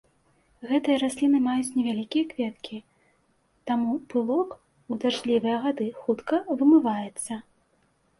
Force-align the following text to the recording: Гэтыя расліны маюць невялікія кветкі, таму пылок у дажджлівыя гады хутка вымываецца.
Гэтыя 0.69 0.99
расліны 1.01 1.39
маюць 1.47 1.73
невялікія 1.79 2.27
кветкі, 2.31 2.77
таму 3.71 3.93
пылок 4.15 4.49
у 4.95 4.97
дажджлівыя 5.03 5.57
гады 5.67 5.87
хутка 6.01 6.41
вымываецца. 6.63 7.39